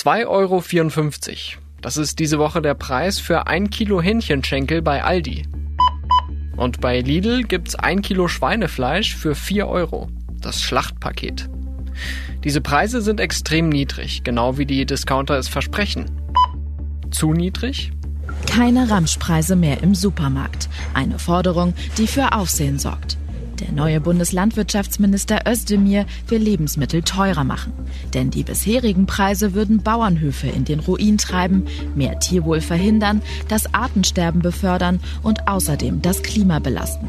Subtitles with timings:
[0.00, 0.62] 2,54 Euro.
[1.82, 5.46] Das ist diese Woche der Preis für ein Kilo Hähnchenschenkel bei Aldi.
[6.56, 10.08] Und bei Lidl gibt's ein Kilo Schweinefleisch für 4 Euro.
[10.40, 11.50] Das Schlachtpaket.
[12.44, 16.10] Diese Preise sind extrem niedrig, genau wie die Discounter es versprechen.
[17.10, 17.92] Zu niedrig?
[18.46, 20.70] Keine Ramschpreise mehr im Supermarkt.
[20.94, 23.18] Eine Forderung, die für Aufsehen sorgt.
[23.60, 27.72] Der neue Bundeslandwirtschaftsminister Özdemir will Lebensmittel teurer machen.
[28.14, 34.40] Denn die bisherigen Preise würden Bauernhöfe in den Ruin treiben, mehr Tierwohl verhindern, das Artensterben
[34.40, 37.08] befördern und außerdem das Klima belasten.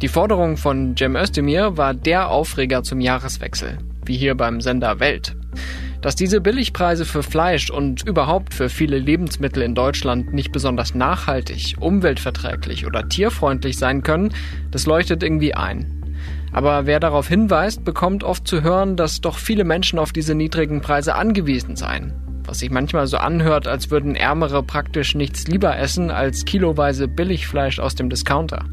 [0.00, 5.36] Die Forderung von Cem Özdemir war der Aufreger zum Jahreswechsel, wie hier beim Sender Welt.
[6.04, 11.76] Dass diese Billigpreise für Fleisch und überhaupt für viele Lebensmittel in Deutschland nicht besonders nachhaltig,
[11.80, 14.34] umweltverträglich oder tierfreundlich sein können,
[14.70, 16.04] das leuchtet irgendwie ein.
[16.52, 20.82] Aber wer darauf hinweist, bekommt oft zu hören, dass doch viele Menschen auf diese niedrigen
[20.82, 22.12] Preise angewiesen seien.
[22.44, 27.78] Was sich manchmal so anhört, als würden Ärmere praktisch nichts lieber essen als kiloweise Billigfleisch
[27.78, 28.66] aus dem Discounter.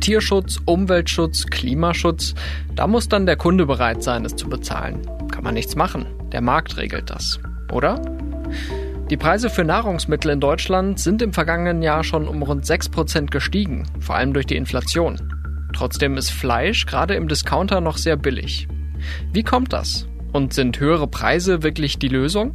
[0.00, 2.34] Tierschutz, Umweltschutz, Klimaschutz,
[2.74, 5.02] da muss dann der Kunde bereit sein, es zu bezahlen.
[5.30, 6.06] Kann man nichts machen.
[6.32, 7.40] Der Markt regelt das.
[7.72, 8.00] Oder?
[9.10, 13.84] Die Preise für Nahrungsmittel in Deutschland sind im vergangenen Jahr schon um rund 6% gestiegen,
[14.00, 15.32] vor allem durch die Inflation.
[15.72, 18.66] Trotzdem ist Fleisch gerade im Discounter noch sehr billig.
[19.32, 20.08] Wie kommt das?
[20.32, 22.52] Und sind höhere Preise wirklich die Lösung?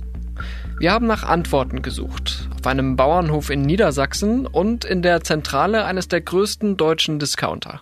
[0.79, 2.49] Wir haben nach Antworten gesucht.
[2.61, 7.81] Auf einem Bauernhof in Niedersachsen und in der Zentrale eines der größten deutschen Discounter.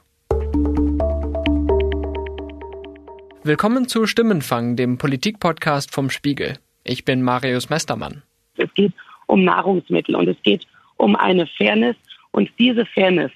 [3.43, 6.59] Willkommen zu Stimmenfang, dem Politikpodcast vom Spiegel.
[6.85, 8.23] Ich bin Marius Mestermann.
[8.55, 8.93] Es geht
[9.27, 11.97] um Nahrungsmittel und es geht um eine Fairness.
[12.31, 13.31] Und diese Fairness,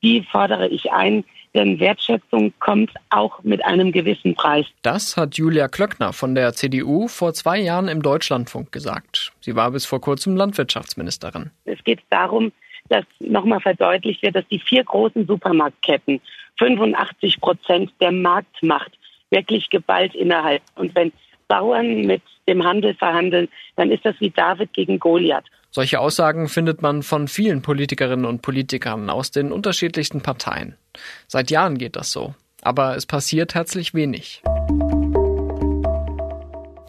[0.00, 4.66] die fordere ich ein, denn Wertschätzung kommt auch mit einem gewissen Preis.
[4.82, 9.32] Das hat Julia Klöckner von der CDU vor zwei Jahren im Deutschlandfunk gesagt.
[9.40, 11.50] Sie war bis vor kurzem Landwirtschaftsministerin.
[11.64, 12.52] Es geht darum,
[12.88, 16.20] dass nochmal verdeutlicht wird, dass die vier großen Supermarktketten
[16.58, 18.92] 85 Prozent der Marktmacht
[19.30, 20.62] wirklich geballt innerhalb.
[20.76, 21.12] Und wenn
[21.48, 25.44] Bauern mit dem Handel verhandeln, dann ist das wie David gegen Goliath.
[25.74, 30.76] Solche Aussagen findet man von vielen Politikerinnen und Politikern aus den unterschiedlichsten Parteien.
[31.26, 32.32] Seit Jahren geht das so.
[32.62, 34.44] Aber es passiert herzlich wenig.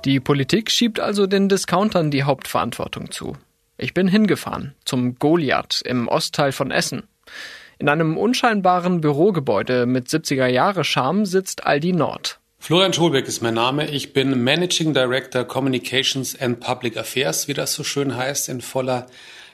[0.06, 3.36] Die Politik schiebt also den Discountern die Hauptverantwortung zu.
[3.76, 7.08] Ich bin hingefahren zum Goliath im Ostteil von Essen.
[7.80, 12.40] In einem unscheinbaren Bürogebäude mit 70er Jahre Charme sitzt Aldi Nord.
[12.58, 13.90] Florian Scholbeck ist mein Name.
[13.92, 19.08] Ich bin Managing Director Communications and Public Affairs, wie das so schön heißt, in voller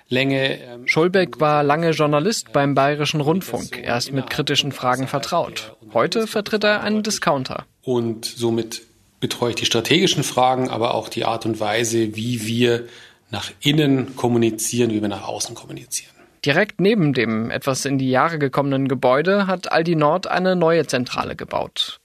[0.07, 0.61] Länge.
[0.61, 3.77] Ähm, Scholbeck war lange Journalist beim Bayerischen Rundfunk.
[3.77, 5.75] Er ist mit kritischen Fragen vertraut.
[5.93, 7.65] Heute vertritt er einen Discounter.
[7.81, 8.83] Und somit
[9.19, 12.87] betreue ich die strategischen Fragen, aber auch die Art und Weise, wie wir
[13.29, 16.11] nach innen kommunizieren, wie wir nach außen kommunizieren.
[16.43, 21.35] Direkt neben dem etwas in die Jahre gekommenen Gebäude hat Aldi Nord eine neue Zentrale
[21.35, 22.00] gebaut.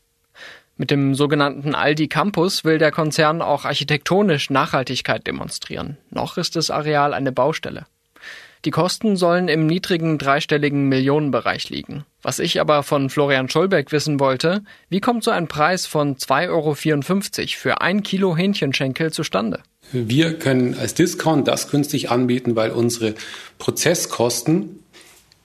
[0.79, 5.97] Mit dem sogenannten Aldi Campus will der Konzern auch architektonisch Nachhaltigkeit demonstrieren.
[6.11, 7.87] Noch ist das Areal eine Baustelle.
[8.67, 12.05] Die Kosten sollen im niedrigen dreistelligen Millionenbereich liegen.
[12.21, 16.49] Was ich aber von Florian Scholberg wissen wollte, wie kommt so ein Preis von 2,54
[16.51, 16.75] Euro
[17.57, 19.61] für ein Kilo Hähnchenschenkel zustande?
[19.93, 23.15] Wir können als Discount das günstig anbieten, weil unsere
[23.59, 24.83] Prozesskosten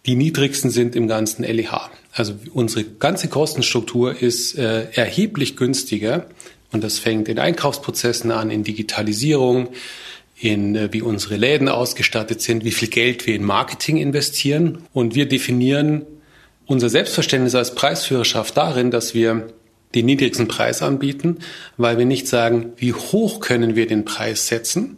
[0.06, 1.92] die niedrigsten sind im ganzen LEH.
[2.14, 6.26] Also unsere ganze Kostenstruktur ist äh, erheblich günstiger
[6.72, 9.70] und das fängt in Einkaufsprozessen an, in Digitalisierung,
[10.40, 15.16] in äh, wie unsere Läden ausgestattet sind, wie viel Geld wir in Marketing investieren und
[15.16, 16.06] wir definieren
[16.66, 19.48] unser Selbstverständnis als Preisführerschaft darin, dass wir
[19.94, 21.40] den niedrigsten Preis anbieten,
[21.78, 24.98] weil wir nicht sagen, wie hoch können wir den Preis setzen.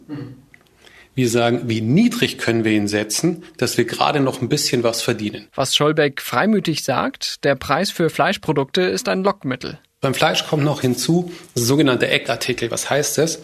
[1.14, 5.00] Wir sagen, wie niedrig können wir ihn setzen, dass wir gerade noch ein bisschen was
[5.00, 5.46] verdienen.
[5.54, 9.78] Was Scholbeck freimütig sagt, der Preis für Fleischprodukte ist ein Lockmittel.
[10.00, 12.70] Beim Fleisch kommt noch hinzu sogenannte Eckartikel.
[12.70, 13.38] Was heißt das?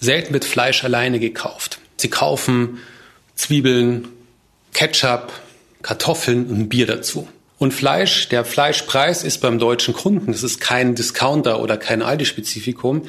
[0.00, 1.78] Selten wird Fleisch alleine gekauft.
[1.96, 2.78] Sie kaufen
[3.36, 4.08] Zwiebeln,
[4.74, 5.32] Ketchup,
[5.82, 7.26] Kartoffeln und Bier dazu.
[7.58, 13.06] Und Fleisch, der Fleischpreis ist beim deutschen Kunden, das ist kein Discounter oder kein Aldi-Spezifikum,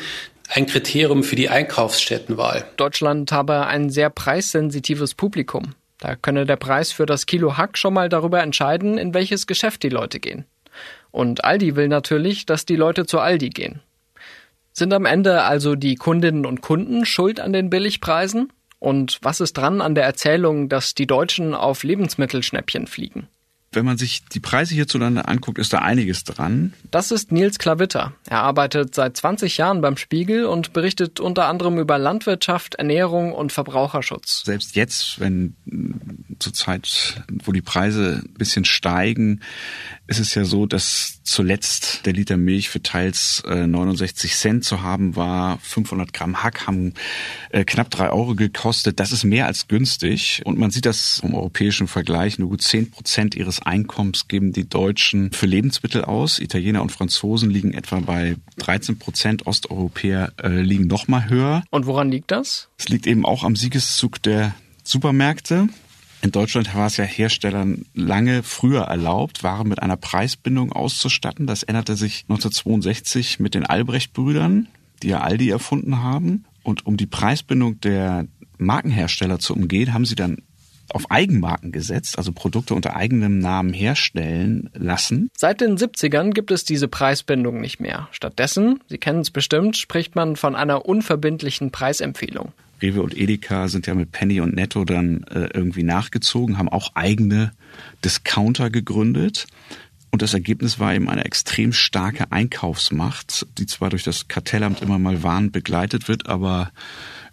[0.50, 2.66] ein Kriterium für die Einkaufsstättenwahl.
[2.78, 5.74] Deutschland habe ein sehr preissensitives Publikum.
[6.00, 9.84] Da könne der Preis für das Kilo Hack schon mal darüber entscheiden, in welches Geschäft
[9.84, 10.46] die Leute gehen.
[11.12, 13.82] Und Aldi will natürlich, dass die Leute zu Aldi gehen.
[14.74, 18.52] Sind am Ende also die Kundinnen und Kunden schuld an den Billigpreisen?
[18.80, 23.28] Und was ist dran an der Erzählung, dass die Deutschen auf Lebensmittelschnäppchen fliegen?
[23.76, 26.74] Wenn man sich die Preise hierzulande anguckt, ist da einiges dran.
[26.92, 28.14] Das ist Nils Klavitter.
[28.28, 33.52] Er arbeitet seit 20 Jahren beim Spiegel und berichtet unter anderem über Landwirtschaft, Ernährung und
[33.52, 34.44] Verbraucherschutz.
[34.46, 35.56] Selbst jetzt, wenn
[36.40, 39.42] zur Zeit, wo die Preise ein bisschen steigen,
[40.08, 44.82] ist es ja so, dass zuletzt der Liter Milch für teils äh, 69 Cent zu
[44.82, 45.58] haben war.
[45.60, 46.94] 500 Gramm Hack haben
[47.52, 49.00] äh, knapp drei Euro gekostet.
[49.00, 50.42] Das ist mehr als günstig.
[50.44, 52.38] Und man sieht das im europäischen Vergleich.
[52.38, 56.40] Nur gut zehn Prozent ihres Einkommens geben die Deutschen für Lebensmittel aus.
[56.40, 59.48] Italiener und Franzosen liegen etwa bei 13 Prozent.
[59.48, 61.64] Osteuropäer äh, liegen noch mal höher.
[61.70, 62.70] Und woran liegt das?
[62.78, 65.70] Es liegt eben auch am Siegeszug der Supermärkte.
[66.22, 71.48] In Deutschland war es ja Herstellern lange früher erlaubt, Waren mit einer Preisbindung auszustatten.
[71.48, 74.68] Das änderte sich 1962 mit den Albrecht-Brüdern,
[75.02, 76.46] die ja Aldi erfunden haben.
[76.64, 78.26] Und um die Preisbindung der
[78.58, 80.38] Markenhersteller zu umgehen, haben sie dann
[80.96, 85.30] auf Eigenmarken gesetzt, also Produkte unter eigenem Namen herstellen lassen.
[85.38, 88.08] Seit den 70ern gibt es diese Preisbindung nicht mehr.
[88.12, 92.52] Stattdessen, Sie kennen es bestimmt, spricht man von einer unverbindlichen Preisempfehlung.
[92.82, 96.92] Rewe und Edeka sind ja mit Penny und Netto dann äh, irgendwie nachgezogen, haben auch
[96.96, 97.54] eigene
[98.04, 99.48] Discounter gegründet.
[100.12, 105.00] Und das Ergebnis war eben eine extrem starke Einkaufsmacht, die zwar durch das Kartellamt immer
[105.00, 106.72] mal warnend begleitet wird, aber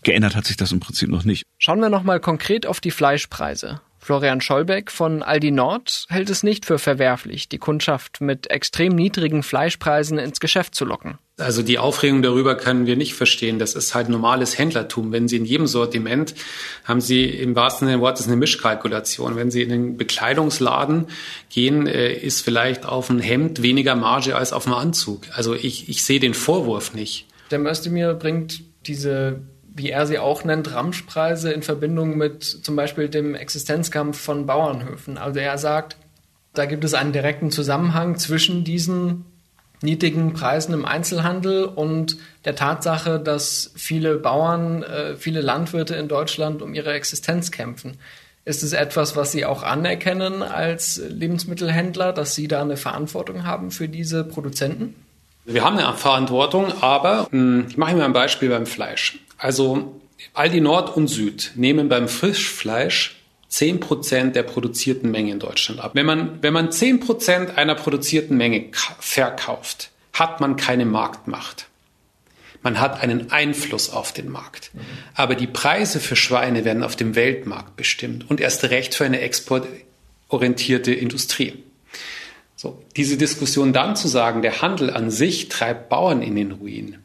[0.02, 1.44] geändert hat sich das im Prinzip noch nicht.
[1.58, 3.81] Schauen wir nochmal konkret auf die Fleischpreise.
[4.02, 9.43] Florian Schollbeck von Aldi Nord hält es nicht für verwerflich, die Kundschaft mit extrem niedrigen
[9.43, 11.19] Fleischpreisen ins Geschäft zu locken.
[11.37, 13.58] Also die Aufregung darüber können wir nicht verstehen.
[13.58, 15.12] Das ist halt normales Händlertum.
[15.12, 16.35] Wenn Sie in jedem Sortiment
[16.85, 19.37] haben Sie im wahrsten Sinne des Wortes eine Mischkalkulation.
[19.37, 21.06] Wenn Sie in den Bekleidungsladen
[21.50, 25.26] gehen, äh, ist vielleicht auf ein Hemd weniger Marge als auf einen Anzug.
[25.35, 27.26] Also ich, ich sehe den Vorwurf nicht.
[27.50, 29.43] Der Möstemir bringt diese
[29.75, 35.19] wie er sie auch nennt, Ramschpreise in Verbindung mit zum Beispiel dem Existenzkampf von Bauernhöfen.
[35.19, 35.96] Also er sagt,
[36.55, 39.25] da gibt es einen direkten Zusammenhang zwischen diesen
[39.82, 46.61] niedrigen Preisen im Einzelhandel und der Tatsache, dass viele Bauern, äh, viele Landwirte in Deutschland
[46.62, 47.96] um ihre Existenz kämpfen.
[48.44, 53.70] Ist es etwas, was Sie auch anerkennen als Lebensmittelhändler, dass Sie da eine Verantwortung haben
[53.70, 54.94] für diese Produzenten?
[55.44, 59.19] Wir haben eine Verantwortung, aber hm, ich mache Ihnen mal ein Beispiel beim Fleisch.
[59.40, 60.00] Also
[60.34, 63.16] Aldi Nord und Süd nehmen beim Frischfleisch
[63.48, 65.92] 10 Prozent der produzierten Menge in Deutschland ab.
[65.94, 68.66] Wenn man, wenn man 10 Prozent einer produzierten Menge
[69.00, 71.66] verkauft, hat man keine Marktmacht.
[72.62, 74.70] Man hat einen Einfluss auf den Markt.
[75.14, 79.20] Aber die Preise für Schweine werden auf dem Weltmarkt bestimmt und erst recht für eine
[79.20, 81.64] exportorientierte Industrie.
[82.56, 86.98] So, diese Diskussion dann zu sagen, der Handel an sich treibt Bauern in den Ruin,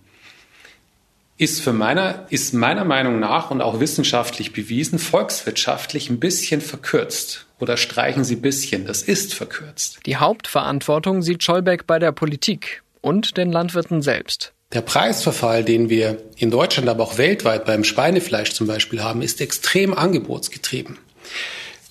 [1.38, 7.46] ist für meiner, ist meiner Meinung nach und auch wissenschaftlich bewiesen, volkswirtschaftlich ein bisschen verkürzt.
[7.60, 10.00] Oder streichen Sie bisschen, das ist verkürzt.
[10.06, 14.54] Die Hauptverantwortung sieht Scholbeck bei der Politik und den Landwirten selbst.
[14.74, 19.40] Der Preisverfall, den wir in Deutschland, aber auch weltweit beim Schweinefleisch zum Beispiel haben, ist
[19.40, 20.98] extrem angebotsgetrieben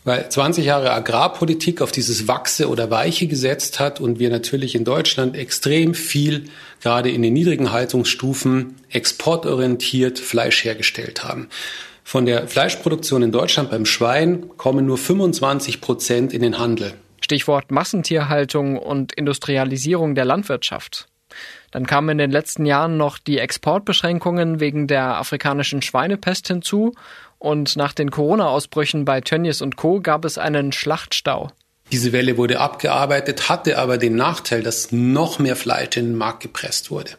[0.05, 4.85] weil 20 Jahre Agrarpolitik auf dieses Wachse oder Weiche gesetzt hat und wir natürlich in
[4.85, 6.45] Deutschland extrem viel,
[6.83, 11.49] gerade in den niedrigen Haltungsstufen, exportorientiert Fleisch hergestellt haben.
[12.05, 16.93] Von der Fleischproduktion in Deutschland beim Schwein kommen nur 25 Prozent in den Handel.
[17.23, 21.07] Stichwort Massentierhaltung und Industrialisierung der Landwirtschaft.
[21.71, 26.95] Dann kamen in den letzten Jahren noch die Exportbeschränkungen wegen der afrikanischen Schweinepest hinzu
[27.45, 30.01] und nach den Corona-Ausbrüchen bei Tönnies und Co.
[30.01, 31.51] gab es einen Schlachtstau.
[31.93, 36.43] Diese Welle wurde abgearbeitet, hatte aber den Nachteil, dass noch mehr Fleisch in den Markt
[36.43, 37.11] gepresst wurde.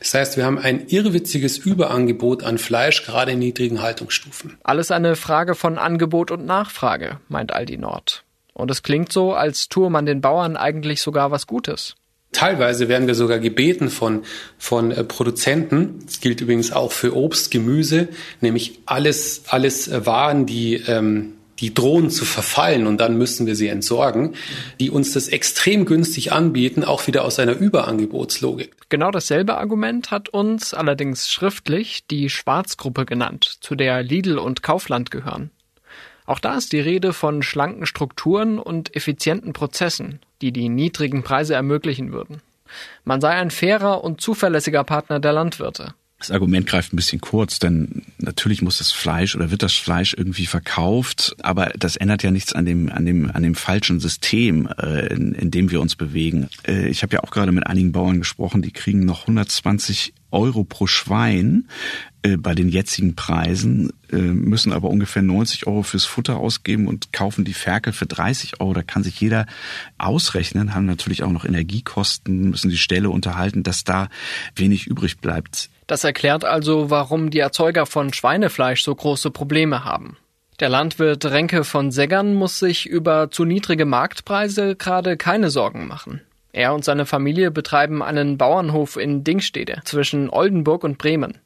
[0.00, 4.58] Das heißt, wir haben ein irrwitziges Überangebot an Fleisch, gerade in niedrigen Haltungsstufen.
[4.62, 8.24] Alles eine Frage von Angebot und Nachfrage, meint Aldi Nord.
[8.52, 11.94] Und es klingt so, als tue man den Bauern eigentlich sogar was Gutes.
[12.32, 14.22] Teilweise werden wir sogar gebeten von,
[14.58, 18.08] von äh, Produzenten, das gilt übrigens auch für Obst, Gemüse,
[18.40, 23.54] nämlich alles, alles äh, Waren, die, ähm, die drohen zu verfallen und dann müssen wir
[23.54, 24.34] sie entsorgen,
[24.80, 28.74] die uns das extrem günstig anbieten, auch wieder aus einer Überangebotslogik.
[28.88, 35.10] Genau dasselbe Argument hat uns allerdings schriftlich die Schwarzgruppe genannt, zu der Lidl und Kaufland
[35.10, 35.50] gehören.
[36.24, 41.54] Auch da ist die Rede von schlanken Strukturen und effizienten Prozessen, die die niedrigen Preise
[41.54, 42.42] ermöglichen würden.
[43.04, 45.94] Man sei ein fairer und zuverlässiger Partner der Landwirte.
[46.22, 50.14] Das Argument greift ein bisschen kurz, denn natürlich muss das Fleisch oder wird das Fleisch
[50.16, 54.68] irgendwie verkauft, aber das ändert ja nichts an dem an dem an dem falschen System,
[54.80, 56.48] äh, in, in dem wir uns bewegen.
[56.64, 60.62] Äh, ich habe ja auch gerade mit einigen Bauern gesprochen, die kriegen noch 120 Euro
[60.62, 61.66] pro Schwein
[62.22, 67.46] äh, bei den jetzigen Preisen, müssen aber ungefähr 90 Euro fürs Futter ausgeben und kaufen
[67.46, 68.74] die Ferkel für 30 Euro.
[68.74, 69.46] Da kann sich jeder
[69.96, 74.10] ausrechnen, haben natürlich auch noch Energiekosten, müssen die Ställe unterhalten, dass da
[74.54, 75.70] wenig übrig bleibt.
[75.86, 80.16] Das erklärt also, warum die Erzeuger von Schweinefleisch so große Probleme haben.
[80.60, 86.20] Der Landwirt Renke von Seggern muss sich über zu niedrige Marktpreise gerade keine Sorgen machen.
[86.52, 91.38] Er und seine Familie betreiben einen Bauernhof in Dingstede zwischen Oldenburg und Bremen.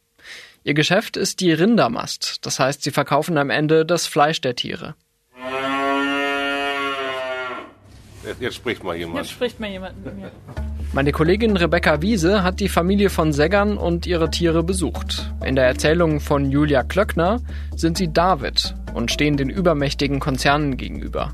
[0.64, 4.96] Ihr Geschäft ist die Rindermast, das heißt, sie verkaufen am Ende das Fleisch der Tiere.
[8.40, 9.18] Jetzt spricht mal jemand.
[9.18, 10.30] Jetzt spricht mal jemand mit mir.
[10.92, 15.30] Meine Kollegin Rebecca Wiese hat die Familie von Seggern und ihre Tiere besucht.
[15.44, 17.40] In der Erzählung von Julia Klöckner
[17.74, 21.32] sind sie David und stehen den übermächtigen Konzernen gegenüber.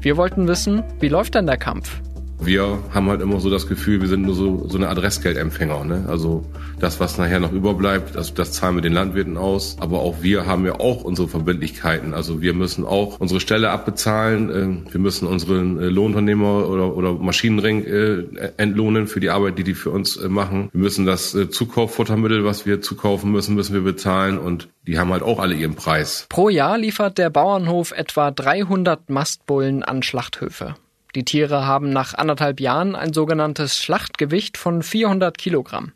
[0.00, 2.00] Wir wollten wissen, wie läuft denn der Kampf?
[2.40, 5.84] Wir haben halt immer so das Gefühl, wir sind nur so, so eine Adressgeldempfänger.
[5.84, 6.04] Ne?
[6.08, 6.44] Also
[6.78, 9.76] das, was nachher noch überbleibt, das, das zahlen wir den Landwirten aus.
[9.80, 12.12] Aber auch wir haben ja auch unsere Verbindlichkeiten.
[12.12, 14.50] Also wir müssen auch unsere Stelle abbezahlen.
[14.54, 19.64] Ähm, wir müssen unseren äh, Lohnunternehmer oder, oder Maschinenring äh, entlohnen für die Arbeit, die
[19.64, 20.68] die für uns äh, machen.
[20.72, 24.38] Wir müssen das Zukauffuttermittel, was wir zukaufen müssen, müssen wir bezahlen.
[24.38, 26.26] Und die haben halt auch alle ihren Preis.
[26.28, 30.74] Pro Jahr liefert der Bauernhof etwa 300 Mastbullen an Schlachthöfe.
[31.14, 35.92] Die Tiere haben nach anderthalb Jahren ein sogenanntes Schlachtgewicht von 400 Kilogramm.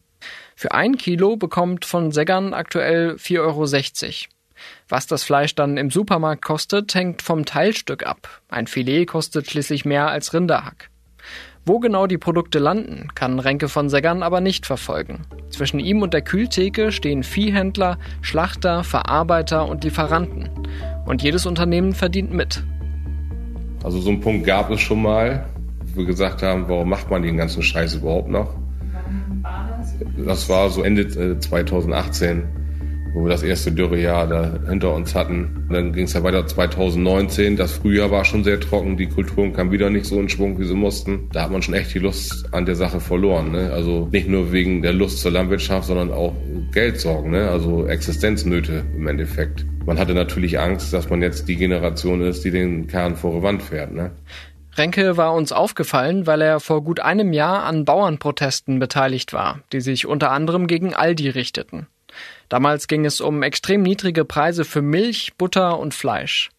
[0.55, 4.29] Für ein Kilo bekommt von Seggern aktuell 4,60 Euro.
[4.89, 8.43] Was das Fleisch dann im Supermarkt kostet, hängt vom Teilstück ab.
[8.49, 10.91] Ein Filet kostet schließlich mehr als Rinderhack.
[11.65, 15.27] Wo genau die Produkte landen, kann Renke von Seggern aber nicht verfolgen.
[15.51, 20.49] Zwischen ihm und der Kühltheke stehen Viehhändler, Schlachter, Verarbeiter und Lieferanten.
[21.07, 22.65] Und jedes Unternehmen verdient mit.
[23.83, 25.47] Also so einen Punkt gab es schon mal,
[25.95, 28.55] wo wir gesagt haben, warum macht man den ganzen Scheiß überhaupt noch?
[30.25, 32.43] Das war so Ende 2018, äh,
[33.15, 35.65] wo wir das erste Dürrejahr da hinter uns hatten.
[35.69, 37.57] Und dann ging es ja weiter 2019.
[37.57, 40.67] Das Frühjahr war schon sehr trocken, die Kulturen kamen wieder nicht so in Schwung, wie
[40.67, 41.29] sie mussten.
[41.33, 43.53] Da hat man schon echt die Lust an der Sache verloren.
[43.53, 43.71] Ne?
[43.73, 46.35] Also nicht nur wegen der Lust zur Landwirtschaft, sondern auch
[46.73, 47.49] Geldsorgen, ne?
[47.49, 52.51] also Existenznöte im Endeffekt man hatte natürlich Angst, dass man jetzt die Generation ist, die
[52.51, 53.91] den Kern vor die Wand fährt.
[53.91, 54.11] Ne?
[54.77, 59.81] Renke war uns aufgefallen, weil er vor gut einem Jahr an Bauernprotesten beteiligt war, die
[59.81, 61.87] sich unter anderem gegen Aldi richteten.
[62.49, 66.51] Damals ging es um extrem niedrige Preise für Milch, Butter und Fleisch.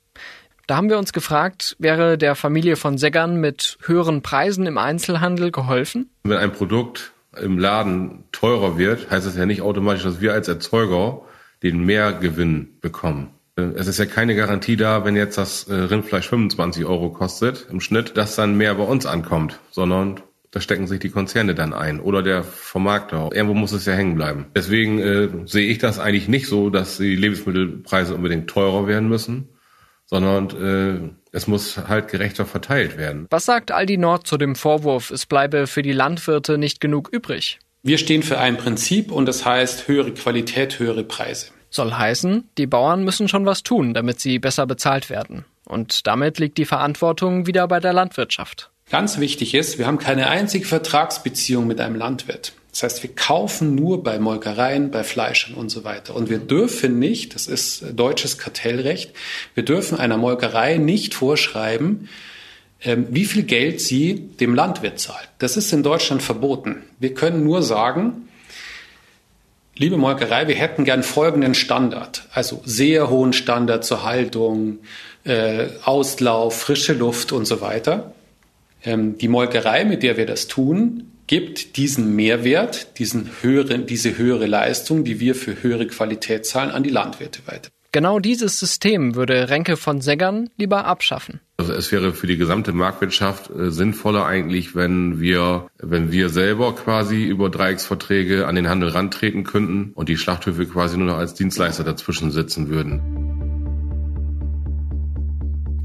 [0.67, 5.51] Da haben wir uns gefragt, wäre der Familie von Seggern mit höheren Preisen im Einzelhandel
[5.51, 6.11] geholfen?
[6.23, 10.47] Wenn ein Produkt im Laden teurer wird, heißt es ja nicht automatisch, dass wir als
[10.47, 11.21] Erzeuger
[11.63, 13.31] den Mehrgewinn bekommen.
[13.55, 17.81] Es ist ja keine Garantie da, wenn jetzt das äh, Rindfleisch 25 Euro kostet im
[17.81, 21.99] Schnitt, dass dann mehr bei uns ankommt, sondern da stecken sich die Konzerne dann ein
[21.99, 23.29] oder der Vermarkter.
[23.31, 24.47] Irgendwo muss es ja hängen bleiben.
[24.55, 29.49] Deswegen äh, sehe ich das eigentlich nicht so, dass die Lebensmittelpreise unbedingt teurer werden müssen,
[30.05, 33.27] sondern äh, es muss halt gerechter verteilt werden.
[33.29, 37.59] Was sagt Aldi Nord zu dem Vorwurf, es bleibe für die Landwirte nicht genug übrig?
[37.83, 41.51] Wir stehen für ein Prinzip und das heißt höhere Qualität, höhere Preise.
[41.69, 45.45] Soll heißen, die Bauern müssen schon was tun, damit sie besser bezahlt werden.
[45.65, 48.71] Und damit liegt die Verantwortung wieder bei der Landwirtschaft.
[48.89, 52.53] Ganz wichtig ist, wir haben keine einzige Vertragsbeziehung mit einem Landwirt.
[52.71, 56.15] Das heißt, wir kaufen nur bei Molkereien, bei Fleischern und so weiter.
[56.15, 59.11] Und wir dürfen nicht, das ist deutsches Kartellrecht,
[59.53, 62.09] wir dürfen einer Molkerei nicht vorschreiben,
[62.81, 65.29] ähm, wie viel Geld sie dem Landwirt zahlt.
[65.39, 66.83] Das ist in Deutschland verboten.
[66.99, 68.29] Wir können nur sagen,
[69.75, 74.79] liebe Molkerei, wir hätten gern folgenden Standard, also sehr hohen Standard zur Haltung,
[75.25, 78.13] äh, Auslauf, frische Luft und so weiter.
[78.83, 84.47] Ähm, die Molkerei, mit der wir das tun, gibt diesen Mehrwert, diesen höheren, diese höhere
[84.47, 87.69] Leistung, die wir für höhere Qualität zahlen, an die Landwirte weiter.
[87.91, 91.39] Genau dieses System würde Renke von Seggern lieber abschaffen.
[91.57, 96.75] Also es wäre für die gesamte Marktwirtschaft äh, sinnvoller eigentlich, wenn wir, wenn wir selber
[96.75, 101.33] quasi über Dreiecksverträge an den Handel rantreten könnten und die Schlachthöfe quasi nur noch als
[101.33, 103.38] Dienstleister dazwischen sitzen würden.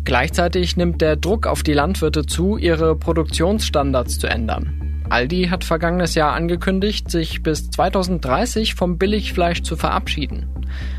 [0.05, 5.05] Gleichzeitig nimmt der Druck auf die Landwirte zu, ihre Produktionsstandards zu ändern.
[5.09, 10.47] Aldi hat vergangenes Jahr angekündigt, sich bis 2030 vom Billigfleisch zu verabschieden.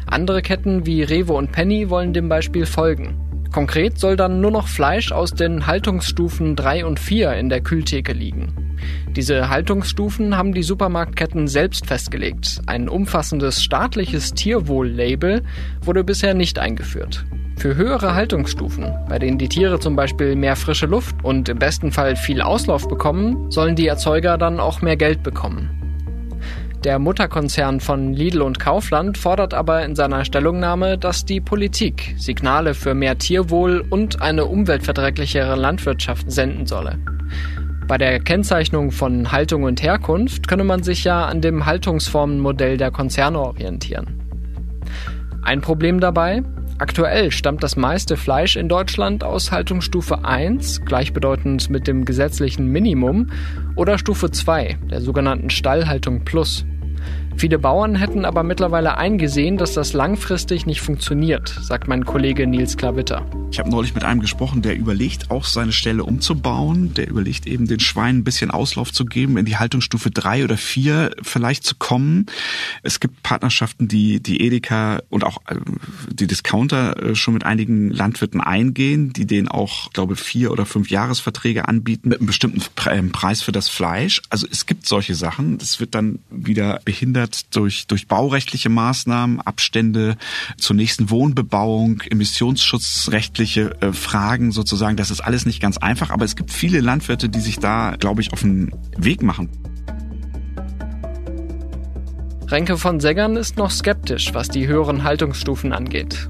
[0.07, 3.19] Andere Ketten wie Rewe und Penny wollen dem Beispiel folgen.
[3.51, 8.13] Konkret soll dann nur noch Fleisch aus den Haltungsstufen 3 und 4 in der Kühltheke
[8.13, 8.77] liegen.
[9.15, 12.61] Diese Haltungsstufen haben die Supermarktketten selbst festgelegt.
[12.65, 15.43] Ein umfassendes staatliches Tierwohl-Label
[15.81, 17.25] wurde bisher nicht eingeführt.
[17.57, 21.91] Für höhere Haltungsstufen, bei denen die Tiere zum Beispiel mehr frische Luft und im besten
[21.91, 25.69] Fall viel Auslauf bekommen, sollen die Erzeuger dann auch mehr Geld bekommen.
[26.83, 32.75] Der Mutterkonzern von Lidl und Kaufland fordert aber in seiner Stellungnahme, dass die Politik Signale
[32.75, 36.99] für mehr Tierwohl und eine umweltverträglichere Landwirtschaft senden solle.
[37.87, 42.91] Bei der Kennzeichnung von Haltung und Herkunft könne man sich ja an dem Haltungsformenmodell der
[42.91, 44.21] Konzerne orientieren.
[45.41, 46.43] Ein Problem dabei?
[46.77, 53.27] Aktuell stammt das meiste Fleisch in Deutschland aus Haltungsstufe 1, gleichbedeutend mit dem gesetzlichen Minimum,
[53.77, 56.65] oder Stufe 2, der sogenannten Stallhaltung Plus.
[57.37, 62.77] Viele Bauern hätten aber mittlerweile eingesehen, dass das langfristig nicht funktioniert, sagt mein Kollege Nils
[62.77, 63.25] Klavitter.
[63.51, 66.93] Ich habe neulich mit einem gesprochen, der überlegt, auch seine Stelle umzubauen.
[66.93, 70.57] Der überlegt eben, den Schweinen ein bisschen Auslauf zu geben, in die Haltungsstufe drei oder
[70.57, 72.25] vier vielleicht zu kommen.
[72.83, 75.55] Es gibt Partnerschaften, die die Edeka und auch äh,
[76.11, 80.89] die Discounter äh, schon mit einigen Landwirten eingehen, die denen auch, glaube vier oder fünf
[80.89, 84.21] Jahresverträge anbieten mit einem bestimmten ähm, Preis für das Fleisch.
[84.29, 85.57] Also es gibt solche Sachen.
[85.57, 90.17] Das wird dann wieder behindert verändert durch, durch baurechtliche Maßnahmen, Abstände
[90.57, 94.97] zur nächsten Wohnbebauung, emissionsschutzrechtliche äh, Fragen sozusagen.
[94.97, 98.21] Das ist alles nicht ganz einfach, aber es gibt viele Landwirte, die sich da, glaube
[98.21, 99.49] ich, auf den Weg machen.
[102.47, 106.29] Renke von Seggern ist noch skeptisch, was die höheren Haltungsstufen angeht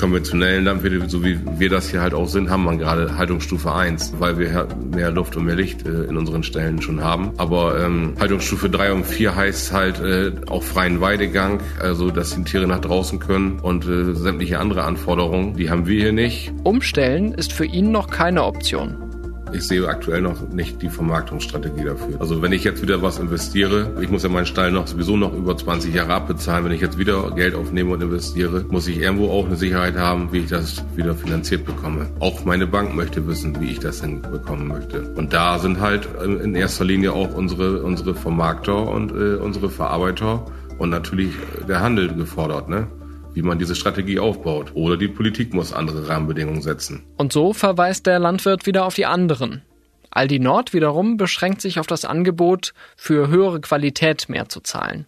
[0.00, 4.14] konventionellen Landwirte, so wie wir das hier halt auch sind, haben wir gerade Haltungsstufe 1,
[4.18, 7.32] weil wir mehr Luft und mehr Licht äh, in unseren Stellen schon haben.
[7.36, 12.44] Aber ähm, Haltungsstufe 3 und 4 heißt halt äh, auch freien Weidegang, also dass die
[12.44, 16.52] Tiere nach draußen können und äh, sämtliche andere Anforderungen, die haben wir hier nicht.
[16.64, 19.09] Umstellen ist für ihn noch keine Option.
[19.52, 22.20] Ich sehe aktuell noch nicht die Vermarktungsstrategie dafür.
[22.20, 25.34] Also wenn ich jetzt wieder was investiere, ich muss ja meinen Stall noch sowieso noch
[25.34, 26.64] über 20 Jahre abbezahlen.
[26.64, 30.32] Wenn ich jetzt wieder Geld aufnehme und investiere, muss ich irgendwo auch eine Sicherheit haben,
[30.32, 32.08] wie ich das wieder finanziert bekomme.
[32.20, 35.02] Auch meine Bank möchte wissen, wie ich das denn bekommen möchte.
[35.14, 40.44] Und da sind halt in erster Linie auch unsere, unsere Vermarkter und äh, unsere Verarbeiter
[40.78, 41.34] und natürlich
[41.68, 42.86] der Handel gefordert, ne?
[43.34, 44.72] Wie man diese Strategie aufbaut.
[44.74, 47.04] Oder die Politik muss andere Rahmenbedingungen setzen.
[47.16, 49.62] Und so verweist der Landwirt wieder auf die anderen.
[50.10, 55.06] Aldi Nord wiederum beschränkt sich auf das Angebot, für höhere Qualität mehr zu zahlen.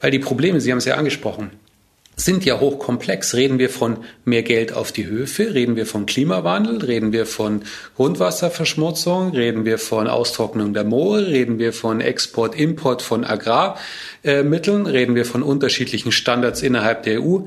[0.00, 1.50] Weil die Probleme, Sie haben es ja angesprochen,
[2.16, 3.34] sind ja hochkomplex.
[3.34, 7.62] Reden wir von mehr Geld auf die Höfe, reden wir von Klimawandel, reden wir von
[7.94, 15.14] Grundwasserverschmutzung, reden wir von Austrocknung der Moore, reden wir von Export, Import von Agrarmitteln, reden
[15.14, 17.40] wir von unterschiedlichen Standards innerhalb der EU.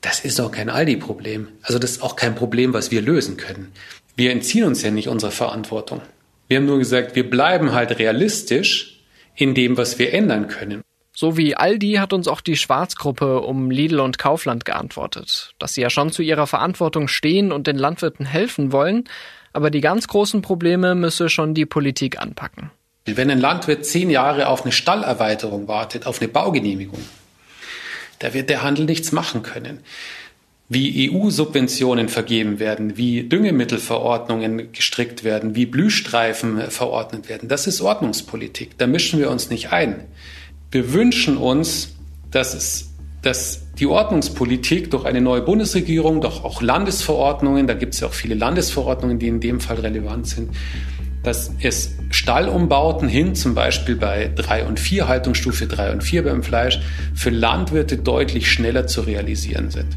[0.00, 1.48] Das ist doch kein Aldi-Problem.
[1.62, 3.72] Also das ist auch kein Problem, was wir lösen können.
[4.16, 6.02] Wir entziehen uns ja nicht unserer Verantwortung.
[6.46, 9.00] Wir haben nur gesagt, wir bleiben halt realistisch
[9.34, 10.83] in dem, was wir ändern können.
[11.16, 15.80] So wie Aldi hat uns auch die Schwarzgruppe um Lidl und Kaufland geantwortet, dass sie
[15.80, 19.04] ja schon zu ihrer Verantwortung stehen und den Landwirten helfen wollen,
[19.52, 22.72] aber die ganz großen Probleme müsse schon die Politik anpacken.
[23.06, 26.98] Wenn ein Landwirt zehn Jahre auf eine Stallerweiterung wartet, auf eine Baugenehmigung,
[28.18, 29.80] da wird der Handel nichts machen können.
[30.68, 38.78] Wie EU-Subventionen vergeben werden, wie Düngemittelverordnungen gestrickt werden, wie Blühstreifen verordnet werden, das ist Ordnungspolitik.
[38.78, 40.06] Da mischen wir uns nicht ein.
[40.74, 41.94] Wir wünschen uns,
[42.32, 42.90] dass es
[43.22, 48.12] dass die Ordnungspolitik durch eine neue Bundesregierung, durch auch Landesverordnungen, da gibt es ja auch
[48.12, 50.50] viele Landesverordnungen, die in dem Fall relevant sind,
[51.22, 56.42] dass es Stallumbauten hin, zum Beispiel bei 3 und 4, Haltungsstufe 3 und 4 beim
[56.42, 56.80] Fleisch,
[57.14, 59.96] für Landwirte deutlich schneller zu realisieren sind.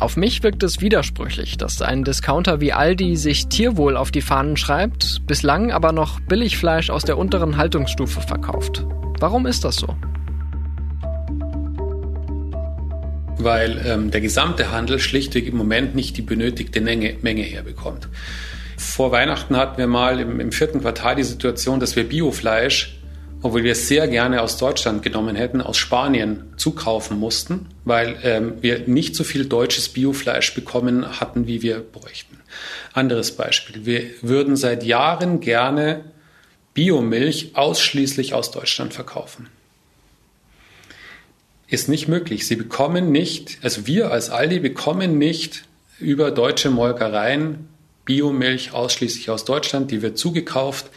[0.00, 4.56] Auf mich wirkt es widersprüchlich, dass ein Discounter wie Aldi sich Tierwohl auf die Fahnen
[4.56, 8.86] schreibt, bislang aber noch Billigfleisch aus der unteren Haltungsstufe verkauft.
[9.20, 9.96] Warum ist das so?
[13.38, 18.08] Weil ähm, der gesamte Handel schlichtweg im Moment nicht die benötigte Menge, Menge herbekommt.
[18.76, 22.98] Vor Weihnachten hatten wir mal im, im vierten Quartal die Situation, dass wir Biofleisch
[23.42, 28.54] obwohl wir es sehr gerne aus Deutschland genommen hätten, aus Spanien zukaufen mussten, weil ähm,
[28.60, 32.38] wir nicht so viel deutsches Biofleisch bekommen hatten, wie wir bräuchten.
[32.92, 33.86] Anderes Beispiel.
[33.86, 36.04] Wir würden seit Jahren gerne
[36.78, 39.48] Biomilch ausschließlich aus Deutschland verkaufen.
[41.66, 42.46] Ist nicht möglich.
[42.46, 45.64] Sie bekommen nicht, also wir als Aldi bekommen nicht
[45.98, 47.66] über deutsche Molkereien
[48.04, 50.88] Biomilch ausschließlich aus Deutschland, die wird zugekauft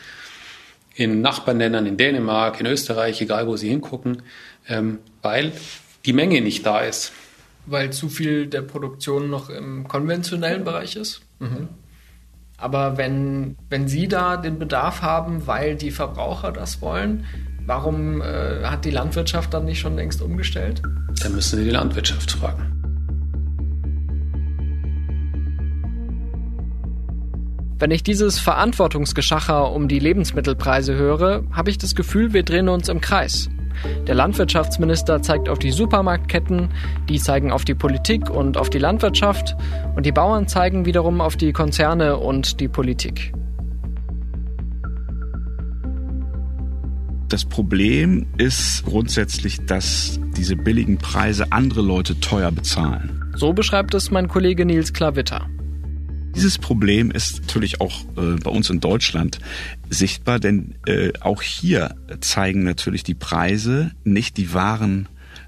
[0.93, 4.21] in Nachbarländern, in Dänemark, in Österreich, egal wo Sie hingucken,
[4.67, 5.51] ähm, weil
[6.05, 7.11] die Menge nicht da ist.
[7.65, 11.21] Weil zu viel der Produktion noch im konventionellen Bereich ist?
[11.39, 11.69] Mhm.
[12.61, 17.25] Aber wenn, wenn Sie da den Bedarf haben, weil die Verbraucher das wollen,
[17.65, 20.83] warum äh, hat die Landwirtschaft dann nicht schon längst umgestellt?
[21.23, 22.67] Dann müssen Sie die Landwirtschaft fragen.
[27.79, 32.89] Wenn ich dieses Verantwortungsgeschacher um die Lebensmittelpreise höre, habe ich das Gefühl, wir drehen uns
[32.89, 33.49] im Kreis.
[34.07, 36.69] Der Landwirtschaftsminister zeigt auf die Supermarktketten,
[37.09, 39.55] die zeigen auf die Politik und auf die Landwirtschaft
[39.95, 43.33] und die Bauern zeigen wiederum auf die Konzerne und die Politik.
[47.29, 53.31] Das Problem ist grundsätzlich, dass diese billigen Preise andere Leute teuer bezahlen.
[53.35, 55.47] So beschreibt es mein Kollege Nils Klavitter.
[56.35, 59.39] Dieses Problem ist natürlich auch äh, bei uns in Deutschland
[59.89, 65.07] sichtbar, denn äh, auch hier zeigen natürlich die Preise nicht die wahren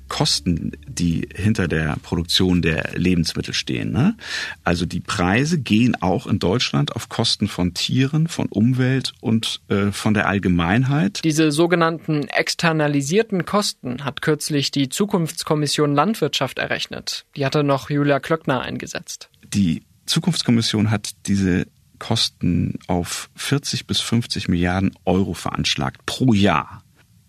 [0.09, 3.91] Kosten, die hinter der Produktion der Lebensmittel stehen.
[3.91, 4.15] Ne?
[4.63, 9.91] Also die Preise gehen auch in Deutschland auf Kosten von Tieren, von Umwelt und äh,
[9.91, 11.21] von der Allgemeinheit.
[11.23, 17.25] Diese sogenannten externalisierten Kosten hat kürzlich die Zukunftskommission Landwirtschaft errechnet.
[17.35, 19.29] Die hatte noch Julia Klöckner eingesetzt.
[19.53, 21.67] Die Zukunftskommission hat diese
[21.99, 26.83] Kosten auf 40 bis 50 Milliarden Euro veranschlagt pro Jahr.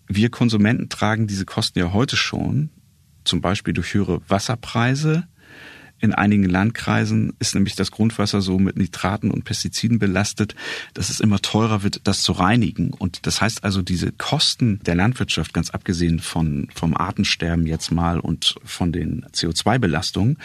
[0.07, 2.69] Wir Konsumenten tragen diese Kosten ja heute schon
[3.23, 5.27] zum Beispiel durch höhere Wasserpreise.
[5.99, 10.53] In einigen Landkreisen ist nämlich das Grundwasser so mit Nitraten und Pestiziden belastet,
[10.93, 12.91] dass es immer teurer wird, das zu reinigen.
[12.91, 18.19] Und das heißt also, diese Kosten der Landwirtschaft, ganz abgesehen von, vom Artensterben jetzt mal
[18.19, 20.37] und von den CO2-Belastungen,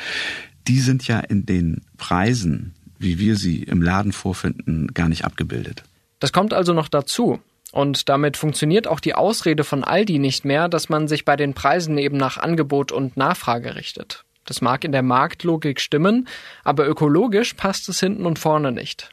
[0.70, 5.82] die sind ja in den Preisen, wie wir sie im Laden vorfinden, gar nicht abgebildet.
[6.20, 7.40] Das kommt also noch dazu.
[7.72, 11.54] Und damit funktioniert auch die Ausrede von Aldi nicht mehr, dass man sich bei den
[11.54, 14.24] Preisen eben nach Angebot und Nachfrage richtet.
[14.44, 16.28] Das mag in der Marktlogik stimmen,
[16.62, 19.10] aber ökologisch passt es hinten und vorne nicht.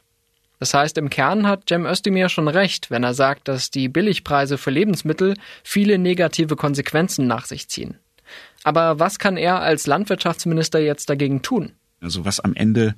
[0.60, 4.58] Das heißt, im Kern hat Cem Özdemir schon recht, wenn er sagt, dass die Billigpreise
[4.58, 7.98] für Lebensmittel viele negative Konsequenzen nach sich ziehen.
[8.64, 11.72] Aber was kann er als Landwirtschaftsminister jetzt dagegen tun?
[12.00, 12.94] Also was am Ende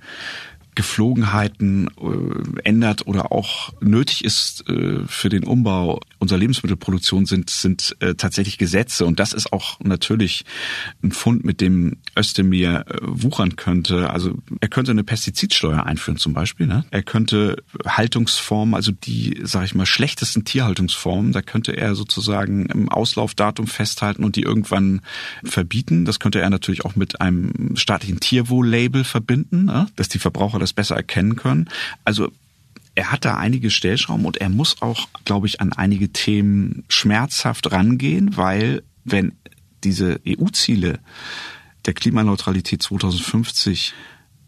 [0.75, 7.97] Geflogenheiten äh, ändert oder auch nötig ist äh, für den Umbau unserer Lebensmittelproduktion sind, sind
[8.01, 9.07] äh, tatsächlich Gesetze.
[9.07, 10.45] Und das ist auch natürlich
[11.03, 14.11] ein Fund, mit dem Özdemir äh, wuchern könnte.
[14.11, 16.67] Also er könnte eine Pestizidsteuer einführen zum Beispiel.
[16.67, 16.85] Ne?
[16.91, 17.57] Er könnte
[17.87, 24.23] Haltungsformen, also die, sage ich mal, schlechtesten Tierhaltungsformen, da könnte er sozusagen im Auslaufdatum festhalten
[24.23, 25.01] und die irgendwann
[25.43, 26.05] verbieten.
[26.05, 29.87] Das könnte er natürlich auch mit einem staatlichen Tierwohl-Label verbinden, ne?
[29.97, 31.71] dass die Verbraucher das besser erkennen können.
[32.05, 32.31] Also
[32.95, 37.73] er hat da einige Stellschrauben und er muss auch, glaube ich, an einige Themen schmerzhaft
[37.73, 39.33] rangehen, weil wenn
[39.85, 41.01] diese EU-Ziele
[41.87, 43.95] der Klimaneutralität 2050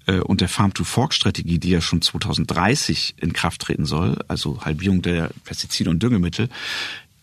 [0.07, 5.31] äh, und der Farm-to-Fork-Strategie, die ja schon 2030 in Kraft treten soll, also Halbierung der
[5.45, 6.49] Pestizide und Düngemittel,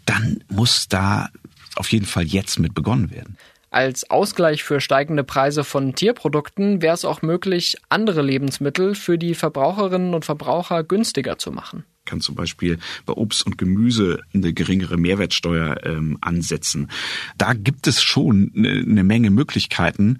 [0.05, 1.29] dann muss da
[1.75, 3.38] auf jeden Fall jetzt mit begonnen werden.
[3.71, 9.36] Als Ausgleich für steigende Preise von Tierprodukten wäre es auch möglich, andere Lebensmittel für die
[9.36, 14.98] Verbraucherinnen und Verbraucher günstiger zu machen kann zum Beispiel bei Obst und Gemüse eine geringere
[14.98, 16.89] Mehrwertsteuer ähm, ansetzen.
[17.38, 20.19] Da gibt es schon eine, eine Menge Möglichkeiten,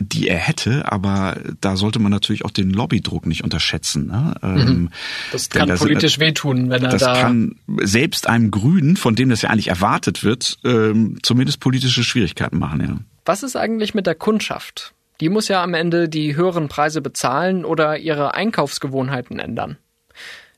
[0.00, 4.08] die er hätte, aber da sollte man natürlich auch den Lobbydruck nicht unterschätzen.
[4.08, 4.34] Ne?
[4.42, 4.90] Ähm, mhm.
[5.30, 7.12] Das kann politisch sind, wehtun, wenn er das da.
[7.12, 12.02] Das kann selbst einem Grünen, von dem das ja eigentlich erwartet wird, ähm, zumindest politische
[12.02, 12.80] Schwierigkeiten machen.
[12.80, 12.98] Ja.
[13.24, 14.94] Was ist eigentlich mit der Kundschaft?
[15.20, 19.78] Die muss ja am Ende die höheren Preise bezahlen oder ihre Einkaufsgewohnheiten ändern.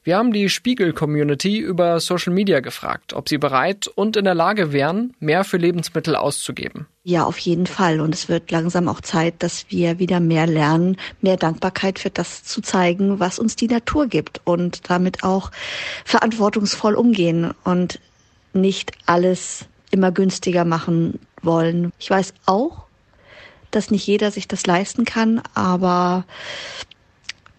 [0.02, 4.72] Wir haben die Spiegel-Community über Social Media gefragt, ob sie bereit und in der Lage
[4.72, 6.86] wären, mehr für Lebensmittel auszugeben.
[7.04, 8.00] Ja, auf jeden Fall.
[8.00, 12.44] Und es wird langsam auch Zeit, dass wir wieder mehr lernen, mehr Dankbarkeit für das
[12.44, 15.50] zu zeigen, was uns die Natur gibt und damit auch
[16.06, 18.00] verantwortungsvoll umgehen und
[18.54, 21.92] nicht alles immer günstiger machen wollen.
[21.98, 22.84] Ich weiß auch,
[23.70, 26.24] dass nicht jeder sich das leisten kann, aber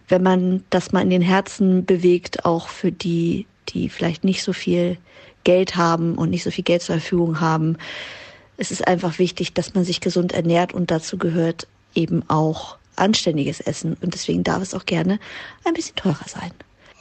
[0.08, 4.52] wenn man das mal in den Herzen bewegt, auch für die, die vielleicht nicht so
[4.52, 4.98] viel
[5.44, 7.76] Geld haben und nicht so viel Geld zur Verfügung haben.
[8.56, 13.60] Es ist einfach wichtig, dass man sich gesund ernährt und dazu gehört eben auch anständiges
[13.60, 13.96] Essen.
[14.00, 15.18] Und deswegen darf es auch gerne
[15.64, 16.50] ein bisschen teurer sein.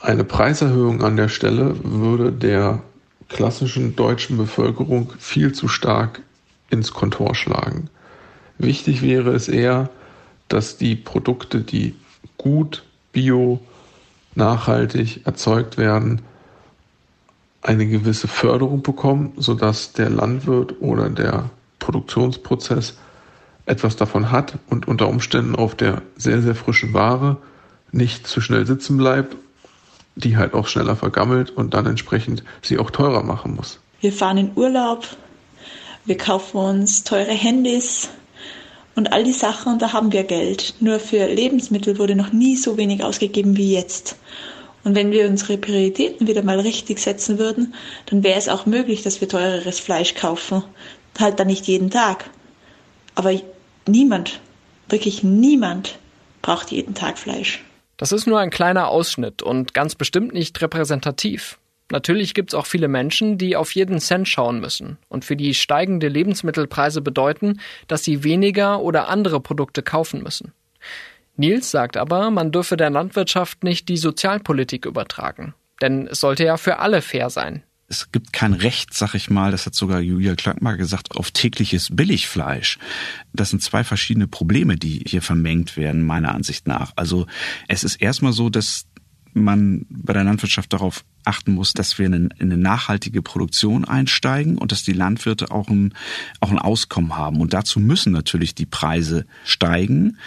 [0.02, 2.82] Eine Preiserhöhung an der Stelle würde der
[3.30, 6.22] klassischen deutschen Bevölkerung viel zu stark
[6.70, 7.90] ins Kontor schlagen.
[8.58, 9.90] Wichtig wäre es eher,
[10.48, 11.96] dass die Produkte, die
[12.38, 13.60] gut bio,
[14.36, 16.22] nachhaltig erzeugt werden,
[17.62, 22.98] eine gewisse Förderung bekommen, sodass der Landwirt oder der Produktionsprozess
[23.66, 27.38] etwas davon hat und unter Umständen auf der sehr, sehr frischen Ware
[27.92, 29.36] nicht zu schnell sitzen bleibt,
[30.16, 33.80] die halt auch schneller vergammelt und dann entsprechend sie auch teurer machen muss.
[34.00, 35.06] Wir fahren in Urlaub,
[36.06, 38.10] wir kaufen uns teure Handys,
[38.96, 40.76] und all die Sachen, da haben wir Geld.
[40.80, 44.18] Nur für Lebensmittel wurde noch nie so wenig ausgegeben wie jetzt.
[44.84, 47.76] Und wenn wir unsere Prioritäten wieder mal richtig setzen würden,
[48.08, 50.64] dann wäre es auch möglich, dass wir teureres Fleisch kaufen.
[51.20, 52.30] Halt dann nicht jeden Tag.
[53.16, 53.32] Aber
[53.88, 54.40] niemand,
[54.90, 56.00] wirklich niemand
[56.42, 57.64] braucht jeden Tag Fleisch.
[57.98, 61.60] Das ist nur ein kleiner Ausschnitt und ganz bestimmt nicht repräsentativ.
[61.92, 65.54] Natürlich gibt es auch viele Menschen, die auf jeden Cent schauen müssen und für die
[65.54, 70.54] steigende Lebensmittelpreise bedeuten, dass sie weniger oder andere Produkte kaufen müssen.
[71.36, 75.54] Nils sagt aber, man dürfe der Landwirtschaft nicht die Sozialpolitik übertragen.
[75.82, 77.64] Denn es sollte ja für alle fair sein.
[77.88, 81.94] Es gibt kein Recht, sag ich mal, das hat sogar Julia Klankmar gesagt, auf tägliches
[81.94, 82.80] Billigfleisch.
[83.34, 86.94] Das sind zwei verschiedene Probleme, die hier vermengt werden, meiner Ansicht nach.
[86.96, 87.28] Also
[87.68, 88.86] es ist erstmal so, dass
[89.34, 94.72] man bei der Landwirtschaft darauf achten muss, dass wir in eine nachhaltige Produktion einsteigen und
[94.72, 95.94] dass die Landwirte auch ein,
[96.40, 97.42] auch ein Auskommen haben.
[97.42, 100.18] Und dazu müssen natürlich die Preise steigen.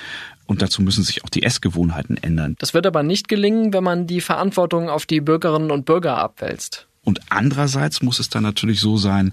[0.46, 2.54] Und dazu müssen sich auch die Essgewohnheiten ändern.
[2.58, 6.86] Das wird aber nicht gelingen, wenn man die Verantwortung auf die Bürgerinnen und Bürger abwälzt.
[7.04, 9.32] Und andererseits muss es dann natürlich so sein,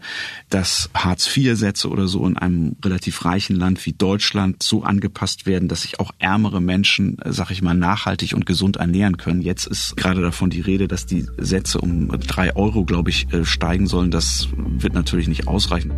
[0.49, 5.83] dass Hartz-IV-Sätze oder so in einem relativ reichen Land wie Deutschland so angepasst werden, dass
[5.83, 9.41] sich auch ärmere Menschen, sag ich mal, nachhaltig und gesund ernähren können.
[9.41, 13.45] Jetzt ist gerade davon die Rede, dass die Sätze um drei Euro, glaube ich, äh,
[13.45, 14.11] steigen sollen.
[14.11, 15.91] Das wird natürlich nicht ausreichen.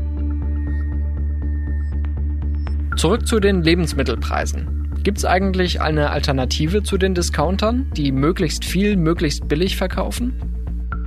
[2.98, 5.02] Zurück zu den Lebensmittelpreisen.
[5.04, 10.63] Gibt es eigentlich eine Alternative zu den Discountern, die möglichst viel, möglichst billig verkaufen?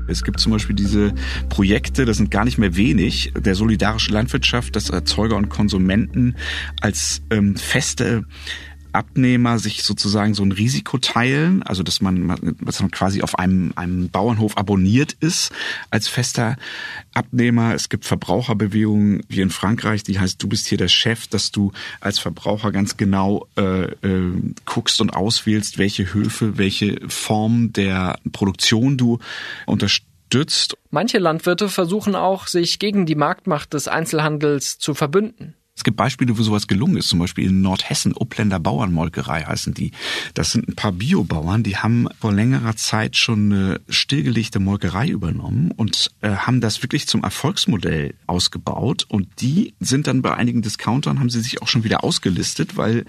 [0.08, 1.14] Es gibt zum Beispiel diese
[1.48, 6.36] Projekte, das sind gar nicht mehr wenig, der solidarische Landwirtschaft, dass Erzeuger und Konsumenten
[6.80, 8.24] als ähm, feste
[8.96, 13.72] Abnehmer sich sozusagen so ein Risiko teilen, also dass man, dass man quasi auf einem,
[13.76, 15.52] einem Bauernhof abonniert ist
[15.90, 16.56] als fester
[17.14, 17.74] Abnehmer.
[17.74, 21.72] Es gibt Verbraucherbewegungen wie in Frankreich, die heißt, du bist hier der Chef, dass du
[22.00, 24.32] als Verbraucher ganz genau äh, äh,
[24.64, 29.18] guckst und auswählst, welche Höfe, welche Form der Produktion du
[29.66, 30.76] unterstützt.
[30.90, 35.54] Manche Landwirte versuchen auch, sich gegen die Marktmacht des Einzelhandels zu verbünden.
[35.76, 37.08] Es gibt Beispiele, wo sowas gelungen ist.
[37.08, 39.92] Zum Beispiel in Nordhessen, Uppländer Bauernmolkerei heißen die.
[40.32, 45.70] Das sind ein paar Biobauern, die haben vor längerer Zeit schon eine stillgelegte Molkerei übernommen
[45.72, 49.04] und äh, haben das wirklich zum Erfolgsmodell ausgebaut.
[49.08, 53.04] Und die sind dann bei einigen Discountern, haben sie sich auch schon wieder ausgelistet, weil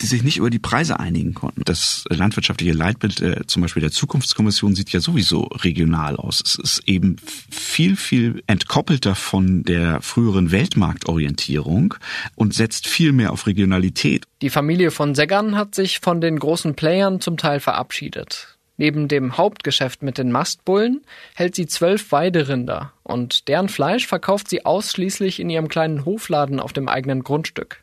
[0.00, 1.62] die sich nicht über die Preise einigen konnten.
[1.64, 6.40] Das landwirtschaftliche Leitbild äh, zum Beispiel der Zukunftskommission sieht ja sowieso regional aus.
[6.44, 7.16] Es ist eben
[7.50, 11.94] viel, viel entkoppelter von der früheren Weltmarktorientierung
[12.34, 14.24] und setzt viel mehr auf Regionalität.
[14.42, 18.54] Die Familie von Seggern hat sich von den großen Playern zum Teil verabschiedet.
[18.76, 21.02] Neben dem Hauptgeschäft mit den Mastbullen
[21.36, 26.72] hält sie zwölf Weiderinder und deren Fleisch verkauft sie ausschließlich in ihrem kleinen Hofladen auf
[26.72, 27.82] dem eigenen Grundstück.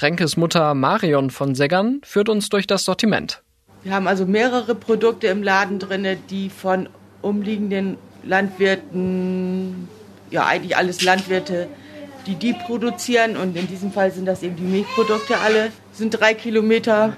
[0.00, 3.42] Renkes Mutter Marion von Seggern führt uns durch das Sortiment.
[3.84, 6.88] Wir haben also mehrere Produkte im Laden drin, die von
[7.22, 9.88] umliegenden Landwirten,
[10.30, 11.68] ja eigentlich alles Landwirte,
[12.26, 13.36] die die produzieren.
[13.36, 15.72] Und in diesem Fall sind das eben die Milchprodukte alle.
[15.92, 17.16] sind drei Kilometer,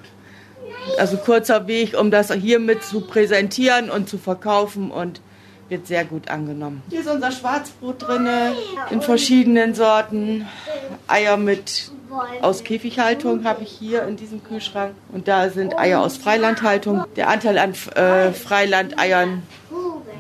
[0.98, 5.20] also kurzer Weg, um das hier mit zu präsentieren und zu verkaufen und
[5.68, 6.82] wird sehr gut angenommen.
[6.90, 8.28] Hier ist unser Schwarzbrot drin,
[8.90, 10.46] in verschiedenen Sorten.
[11.06, 11.92] Eier mit
[12.42, 14.94] aus Käfighaltung habe ich hier in diesem Kühlschrank.
[15.12, 17.04] Und da sind Eier aus Freilandhaltung.
[17.16, 19.42] Der Anteil an äh, Freilandeiern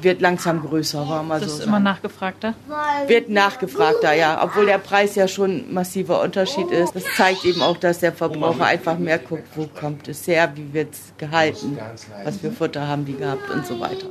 [0.04, 1.58] wird langsam größer, war mal das so.
[1.58, 2.54] ist immer nachgefragter?
[3.06, 4.42] Wird nachgefragter, ja.
[4.42, 6.94] Obwohl der Preis ja schon ein massiver Unterschied ist.
[6.94, 10.72] Das zeigt eben auch, dass der Verbraucher einfach mehr guckt, wo kommt es her, wie
[10.72, 11.78] wird es gehalten,
[12.24, 14.06] was für Futter haben die gehabt und so weiter.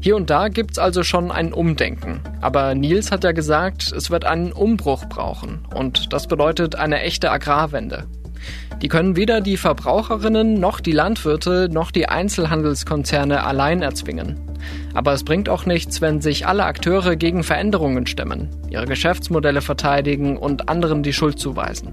[0.00, 2.20] Hier und da gibt's also schon ein Umdenken.
[2.40, 5.64] Aber Nils hat ja gesagt, es wird einen Umbruch brauchen.
[5.72, 8.08] Und das bedeutet eine echte Agrarwende.
[8.80, 14.40] Die können weder die Verbraucherinnen noch die Landwirte noch die Einzelhandelskonzerne allein erzwingen.
[14.94, 20.36] Aber es bringt auch nichts, wenn sich alle Akteure gegen Veränderungen stemmen, ihre Geschäftsmodelle verteidigen
[20.36, 21.92] und anderen die Schuld zuweisen.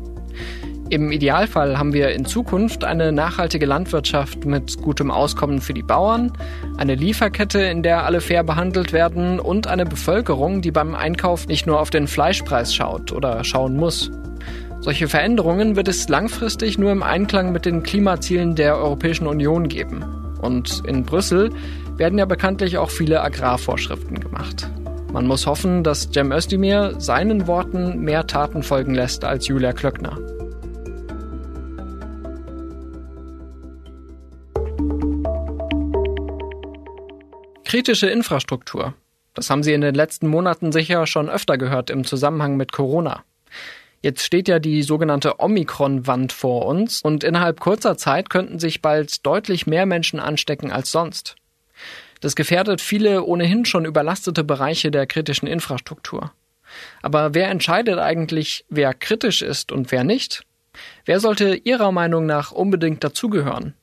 [0.92, 6.34] Im Idealfall haben wir in Zukunft eine nachhaltige Landwirtschaft mit gutem Auskommen für die Bauern,
[6.78, 11.68] eine Lieferkette, in der alle fair behandelt werden und eine Bevölkerung, die beim Einkauf nicht
[11.68, 14.10] nur auf den Fleischpreis schaut oder schauen muss.
[14.82, 20.06] Solche Veränderungen wird es langfristig nur im Einklang mit den Klimazielen der Europäischen Union geben.
[20.42, 21.52] Und in Brüssel
[21.98, 24.72] werden ja bekanntlich auch viele Agrarvorschriften gemacht.
[25.12, 30.18] Man muss hoffen, dass Cem Özdemir seinen Worten mehr Taten folgen lässt als Julia Klöckner.
[37.65, 38.94] Kritische Infrastruktur.
[39.34, 43.24] Das haben Sie in den letzten Monaten sicher schon öfter gehört im Zusammenhang mit Corona.
[44.02, 49.26] Jetzt steht ja die sogenannte Omikron-Wand vor uns und innerhalb kurzer Zeit könnten sich bald
[49.26, 51.36] deutlich mehr Menschen anstecken als sonst.
[52.22, 56.32] Das gefährdet viele ohnehin schon überlastete Bereiche der kritischen Infrastruktur.
[57.02, 60.44] Aber wer entscheidet eigentlich, wer kritisch ist und wer nicht?
[61.06, 63.74] Wer sollte Ihrer Meinung nach unbedingt dazugehören?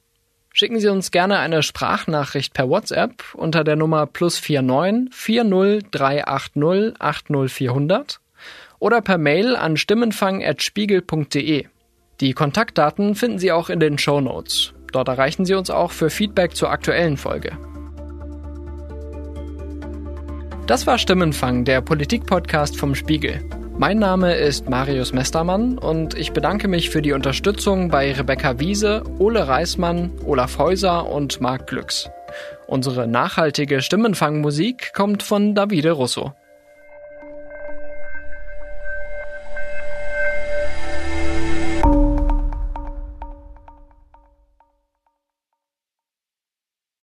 [0.53, 6.95] Schicken Sie uns gerne eine Sprachnachricht per WhatsApp unter der Nummer plus 49 40 380
[6.99, 8.21] 80400
[8.79, 11.67] oder per Mail an stimmenfang.spiegel.de.
[12.21, 14.73] Die Kontaktdaten finden Sie auch in den Show Notes.
[14.93, 17.59] Dort erreichen Sie uns auch für Feedback zur aktuellen Folge.
[20.67, 23.41] Das war Stimmenfang, der Politik-Podcast vom Spiegel.
[23.79, 29.03] Mein Name ist Marius Mestermann und ich bedanke mich für die Unterstützung bei Rebecca Wiese,
[29.19, 32.09] Ole Reismann, Olaf Häuser und Marc Glücks.
[32.67, 36.33] Unsere nachhaltige Stimmenfangmusik kommt von Davide Russo.